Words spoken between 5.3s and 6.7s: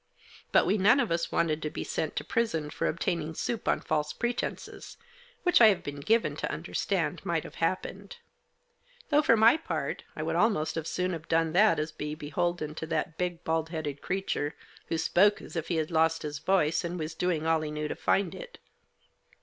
which I have been given to